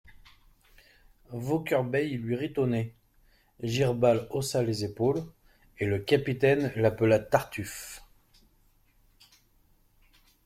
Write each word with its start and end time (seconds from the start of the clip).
Vaucorbeil 1.29 2.17
lui 2.17 2.35
rit 2.35 2.53
au 2.57 2.65
nez, 2.65 2.95
Girbal 3.61 4.25
haussa 4.31 4.63
les 4.63 4.83
épaules, 4.83 5.23
et 5.77 5.85
le 5.85 5.99
capitaine 5.99 6.71
l'appela 6.75 7.19
Tartuffe. 7.19 8.01